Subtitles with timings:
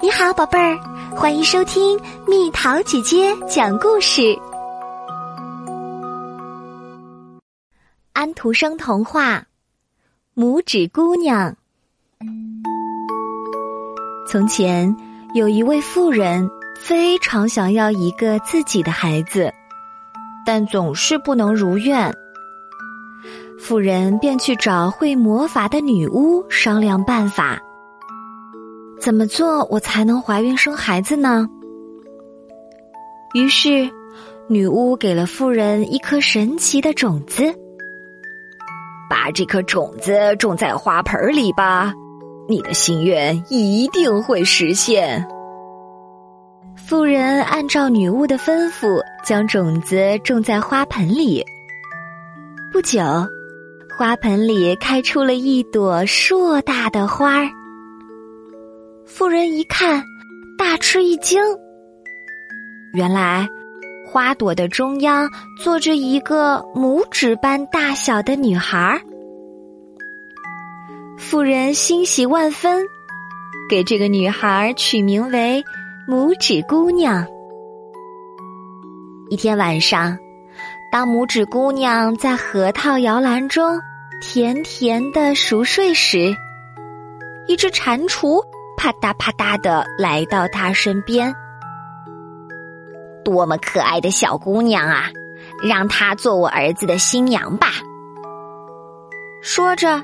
[0.00, 0.78] 你好，宝贝儿，
[1.10, 4.38] 欢迎收听蜜桃姐姐讲故事。
[8.12, 9.44] 安徒生童话
[10.40, 11.50] 《拇指姑娘》。
[14.30, 14.96] 从前
[15.34, 16.48] 有一位妇人，
[16.80, 19.52] 非常想要一个自己的孩子，
[20.46, 22.14] 但总是不能如愿。
[23.58, 27.60] 妇人便去找会魔法的女巫商量办法。
[29.00, 31.48] 怎么做我才能怀孕生孩子呢？
[33.34, 33.88] 于是，
[34.48, 37.54] 女巫给了妇人一颗神奇的种子，
[39.08, 41.94] 把这颗种子种在花盆里吧，
[42.48, 45.26] 你的心愿一定会实现。
[46.74, 51.44] 妇人按照女巫的吩咐，将种子种在花盆里。
[52.72, 53.02] 不久，
[53.96, 57.57] 花盆里开出了一朵硕大的花儿。
[59.10, 60.04] 妇人一看，
[60.58, 61.42] 大吃一惊。
[62.92, 63.48] 原来，
[64.06, 65.26] 花朵的中央
[65.58, 69.00] 坐着一个拇指般大小的女孩。
[71.16, 72.86] 妇人欣喜万分，
[73.70, 75.64] 给这个女孩取名为
[76.06, 77.26] 拇指姑娘。
[79.30, 80.18] 一天晚上，
[80.92, 83.80] 当拇指姑娘在核桃摇篮中
[84.20, 86.36] 甜甜的熟睡时，
[87.46, 88.44] 一只蟾蜍。
[88.78, 91.34] 啪嗒啪嗒的来到他身边，
[93.24, 95.10] 多么可爱的小姑娘啊！
[95.60, 97.72] 让她做我儿子的新娘吧。
[99.42, 100.00] 说着，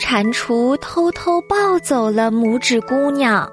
[0.00, 3.50] 蟾蜍偷偷抱走了拇指姑娘。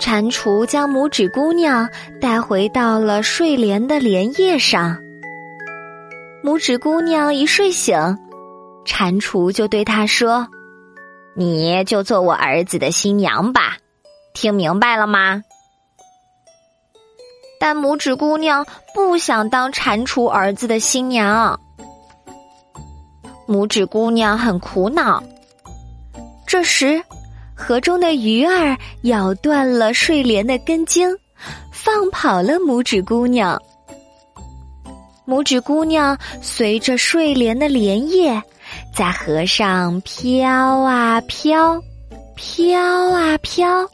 [0.00, 1.88] 蟾蜍将拇指姑娘
[2.20, 4.98] 带回到了睡莲的莲叶上。
[6.42, 7.96] 拇指姑娘一睡醒，
[8.84, 10.48] 蟾蜍就对她说。
[11.38, 13.76] 你就做我儿子的新娘吧，
[14.34, 15.40] 听明白了吗？
[17.60, 21.60] 但拇指姑娘不想当蟾蜍儿子的新娘。
[23.46, 25.22] 拇指姑娘很苦恼。
[26.44, 27.00] 这时，
[27.54, 31.08] 河中的鱼儿咬断了睡莲的根茎，
[31.70, 33.56] 放跑了拇指姑娘。
[35.24, 38.42] 拇指姑娘随着睡莲的莲叶。
[38.98, 41.80] 在河上飘啊飘，
[42.34, 42.82] 飘
[43.12, 43.88] 啊飘。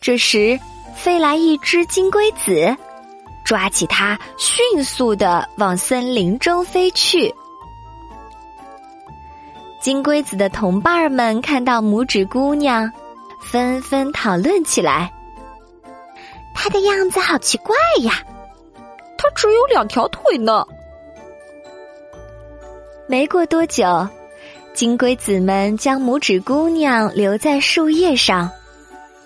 [0.00, 0.58] 这时，
[0.94, 2.74] 飞来一只金龟子，
[3.44, 7.30] 抓起它，迅速的往森林中飞去。
[9.82, 12.90] 金龟子的同伴们看到拇指姑娘，
[13.42, 15.12] 纷纷讨论起来。
[16.54, 18.14] 她的样子好奇怪呀，
[19.18, 20.66] 她只有两条腿呢。
[23.08, 24.08] 没过多久，
[24.74, 28.50] 金龟子们将拇指姑娘留在树叶上，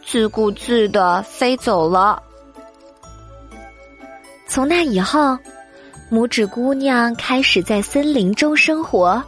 [0.04, 2.22] 自顾自的飞走了。
[4.46, 5.38] 从那以后，
[6.10, 9.22] 拇指姑娘开始在森林中生活。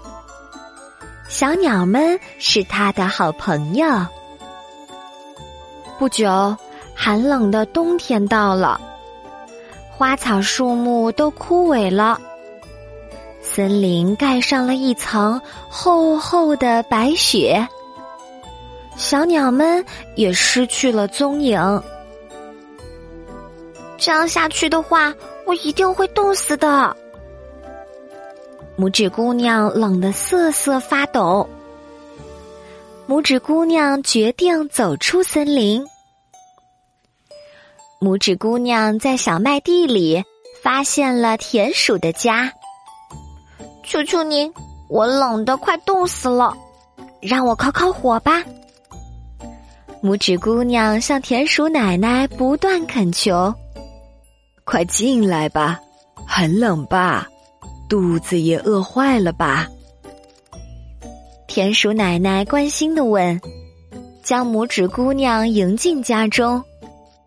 [1.28, 3.86] 小鸟们是她的好朋友。
[5.98, 6.54] 不久，
[6.94, 8.78] 寒冷的冬天到了，
[9.90, 12.20] 花草树木都枯萎了。
[13.54, 17.68] 森林盖上了一层厚厚的白雪，
[18.96, 19.84] 小鸟们
[20.16, 21.60] 也失去了踪影。
[23.98, 25.14] 这样下去的话，
[25.44, 26.96] 我一定会冻死的。
[28.78, 31.46] 拇指姑娘冷得瑟瑟发抖。
[33.06, 35.84] 拇指姑娘决定走出森林。
[38.00, 40.24] 拇指姑娘在小麦地里
[40.62, 42.50] 发现了田鼠的家。
[43.84, 44.52] 求求您，
[44.88, 46.56] 我冷的快冻死了，
[47.20, 48.42] 让我烤烤火吧。
[50.02, 53.54] 拇指姑娘向田鼠奶奶不断恳求
[54.64, 55.78] ：“快进来吧，
[56.26, 57.28] 很冷吧，
[57.88, 59.68] 肚子也饿坏了吧？”
[61.46, 63.40] 田鼠奶奶关心的问，
[64.22, 66.62] 将拇指姑娘迎进家中，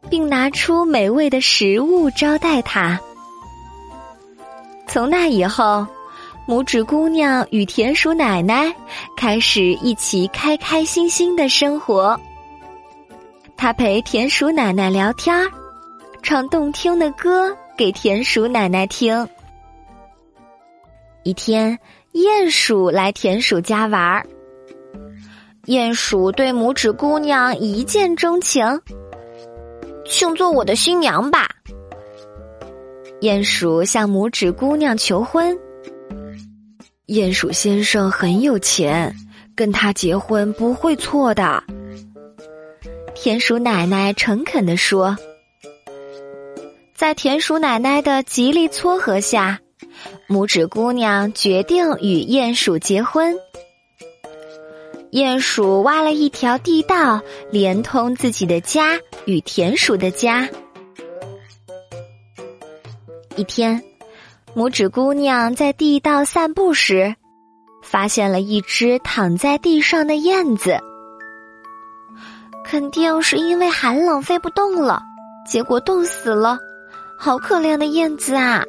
[0.09, 2.99] 并拿出美味的食物招待她。
[4.87, 5.85] 从那以后。
[6.47, 8.71] 拇指姑娘与田鼠奶奶
[9.17, 12.19] 开始一起开开心心的生活。
[13.57, 15.49] 她陪田鼠奶奶聊天儿，
[16.21, 19.27] 唱动听的歌给田鼠奶奶听。
[21.23, 21.77] 一天，
[22.13, 24.23] 鼹鼠来田鼠家玩儿。
[25.65, 28.63] 鼹鼠对拇指姑娘一见钟情，
[30.05, 31.49] 请做我的新娘吧。
[33.19, 35.57] 鼹鼠向拇指姑娘求婚。
[37.07, 39.15] 鼹鼠先生很有钱，
[39.55, 41.63] 跟他结婚不会错的。
[43.13, 45.15] 田鼠奶奶诚恳地说。
[46.95, 49.59] 在田鼠奶奶的极力撮合下，
[50.27, 53.35] 拇指姑娘决定与鼹鼠结婚。
[55.11, 60.49] 鼹鼠挖了一条地道，连通自己的家与田鼠的家。
[63.35, 63.83] 一天，
[64.55, 67.13] 拇指姑娘在地道散步时，
[67.83, 70.79] 发现了一只躺在地上的燕子。
[72.63, 75.01] 肯定是因为寒冷飞不动了，
[75.45, 76.57] 结果冻死了。
[77.19, 78.63] 好可怜的燕子啊！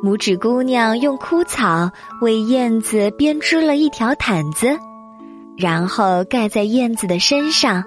[0.00, 1.90] 拇指姑娘用枯草
[2.20, 4.78] 为燕子编织了一条毯子，
[5.56, 7.82] 然后盖在燕子的身上。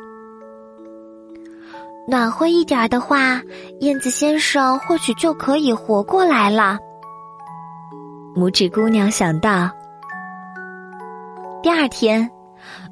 [2.12, 3.42] 暖和一点的话，
[3.80, 6.78] 燕子先生或许就可以活过来了。
[8.36, 9.72] 拇指姑娘想到。
[11.64, 12.30] 第二天，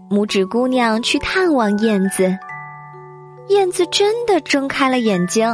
[0.09, 2.33] 拇指姑娘去探望燕子，
[3.49, 5.53] 燕子真的睁开了眼睛。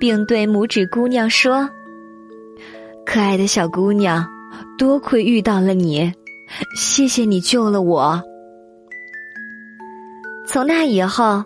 [0.00, 1.70] 并对拇指姑娘说
[3.06, 4.26] ：“可爱的小姑娘，
[4.76, 6.12] 多亏遇到了你，
[6.76, 8.20] 谢谢你救了我。”
[10.48, 11.44] 从那以后，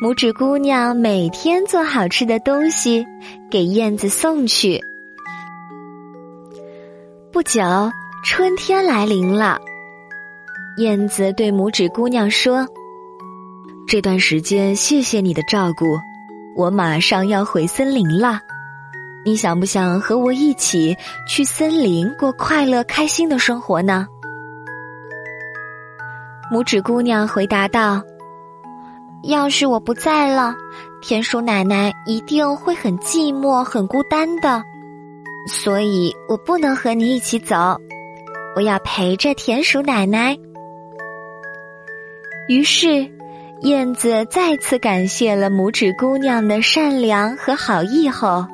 [0.00, 3.04] 拇指姑娘每天做好吃的东西
[3.50, 4.80] 给燕子送去。
[7.32, 7.60] 不久，
[8.24, 9.58] 春天来临了，
[10.76, 12.64] 燕子对拇指姑娘说
[13.88, 15.84] ：“这段时间，谢谢你的照顾。”
[16.54, 18.40] 我马上要回森林了，
[19.24, 20.96] 你想不想和我一起
[21.26, 24.06] 去森林过快乐开心的生活呢？
[26.52, 28.00] 拇指姑娘回答道
[29.22, 30.54] ：“要是我不在了，
[31.02, 34.62] 田鼠奶奶一定会很寂寞、很孤单的，
[35.48, 37.76] 所以我不能和你一起走，
[38.56, 40.36] 我要陪着田鼠奶奶。”
[42.48, 43.10] 于是。
[43.62, 48.46] 燕子再次感谢了拇指姑娘的善良和好意后，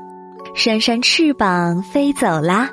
[0.54, 2.70] 扇扇翅膀飞走了。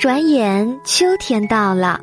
[0.00, 2.00] 转眼秋天到了，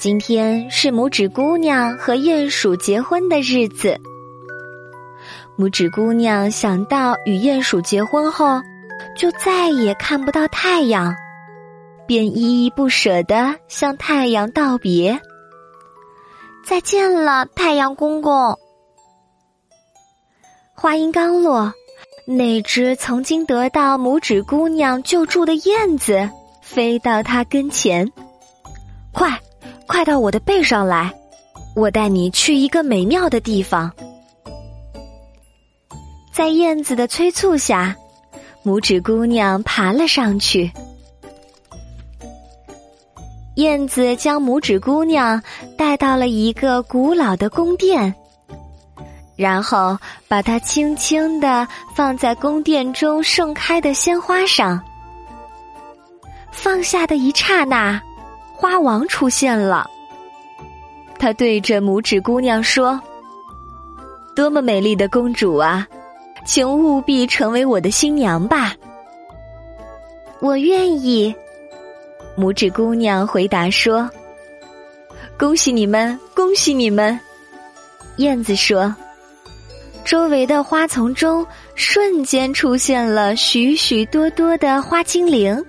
[0.00, 4.00] 今天是拇指姑娘和鼹鼠结婚的日子。
[5.58, 8.62] 拇指姑娘想到与鼹鼠结婚后，
[9.14, 11.14] 就再也看不到太阳，
[12.06, 15.20] 便依依不舍地向太阳道别。
[16.64, 18.58] 再见了，太阳公公。
[20.74, 21.74] 话音刚落，
[22.24, 26.26] 那只曾经得到拇指姑娘救助的燕子
[26.62, 28.10] 飞到他跟前，
[29.12, 29.38] 快，
[29.90, 31.12] 快到我的背上来，
[31.74, 33.90] 我带你去一个美妙的地方。
[36.32, 37.96] 在燕子的催促下，
[38.64, 40.70] 拇指姑娘爬了上去。
[43.56, 45.42] 燕子将拇指姑娘
[45.76, 48.14] 带到了一个古老的宫殿，
[49.34, 49.98] 然后
[50.28, 51.66] 把它轻轻的
[51.96, 54.80] 放在宫殿中盛开的鲜花上。
[56.52, 58.00] 放下的一刹那，
[58.60, 59.88] 花王出现了。
[61.18, 63.00] 他对着拇指姑娘说
[64.36, 65.88] ：“多么美丽的公主啊，
[66.44, 68.74] 请务必成为我的新娘吧！”
[70.40, 71.34] 我愿意。
[72.36, 74.08] 拇指姑娘回答说
[75.38, 77.18] ：“恭喜你们，恭喜你们！”
[78.16, 78.94] 燕子说
[80.04, 85.62] ：“周围的花丛中瞬间出现了许许多多的花精灵，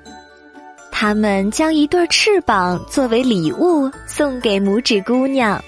[1.01, 5.59] 他们将一对翅膀作为礼物送给拇指姑娘。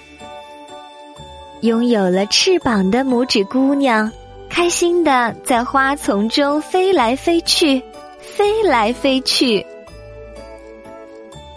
[1.62, 4.08] 拥有了翅膀的拇指姑娘，
[4.48, 7.82] 开心的在花丛中飞来飞去，
[8.20, 9.66] 飞来飞去。”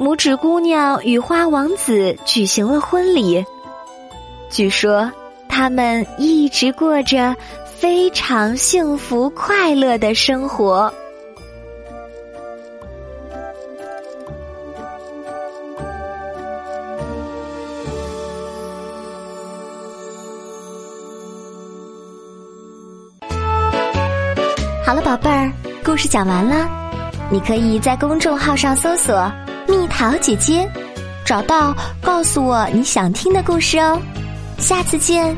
[0.02, 3.46] 拇指姑娘与花王子举行了婚礼，
[4.50, 5.12] 据说
[5.48, 10.92] 他们一直过着非常幸福快乐的生活。
[24.88, 25.52] 好了，宝贝儿，
[25.84, 26.66] 故事讲完了，
[27.30, 29.30] 你可以在公众号上搜索。
[29.68, 30.66] 蜜桃姐姐，
[31.26, 34.00] 找到，告诉我你想听的故事哦，
[34.58, 35.36] 下次见。